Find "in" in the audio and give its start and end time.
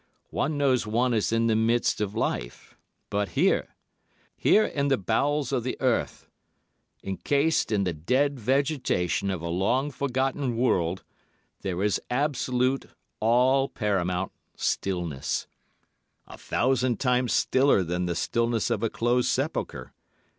1.31-1.45, 4.65-4.87, 7.71-7.83